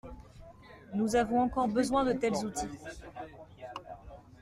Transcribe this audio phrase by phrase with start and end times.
[0.95, 2.79] Nous avons encore besoin de tels outils.